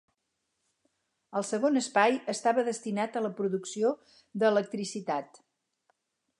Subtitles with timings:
[1.41, 3.95] El segon espai estava destinat a la producció
[4.43, 5.43] d'electricitat.